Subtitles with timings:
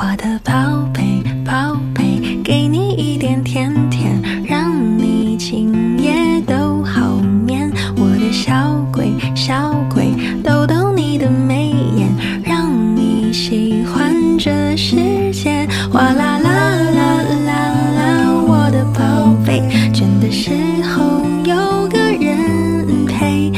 [0.00, 0.52] 我的宝
[0.94, 7.68] 贝，宝贝，给你一点甜甜，让你今夜都好眠。
[7.96, 10.14] 我的小鬼，小鬼，
[10.44, 12.08] 逗逗你的眉眼，
[12.44, 15.66] 让你喜欢这世界。
[15.90, 17.52] 哗啦啦啦啦
[17.96, 19.60] 啦，我的宝贝，
[19.92, 20.52] 倦的时
[20.94, 23.50] 候有个人陪。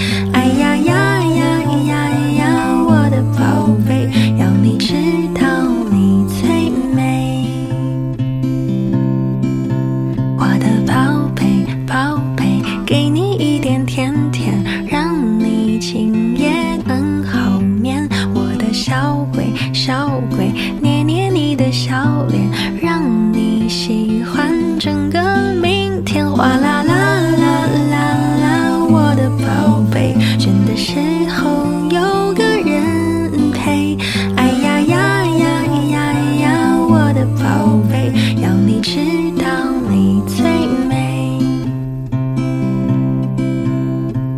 [22.27, 23.03] 脸，让
[23.33, 25.21] 你喜欢整个
[25.61, 26.29] 明天。
[26.31, 27.97] 哗啦啦啦啦
[28.41, 30.99] 啦，我的宝贝，倦的时
[31.29, 33.97] 候有个人陪。
[34.37, 38.99] 哎呀呀呀呀呀，我的宝贝，要你知
[39.39, 39.47] 道
[39.89, 40.43] 你最
[40.89, 41.39] 美。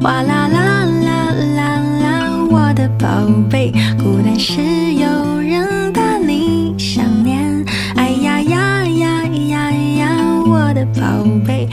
[0.02, 2.04] 哗啦啦啦啦啦，
[2.50, 3.06] 我的宝
[3.48, 3.72] 贝，
[4.02, 4.60] 孤单时
[4.94, 5.81] 有人
[11.02, 11.66] 宝贝，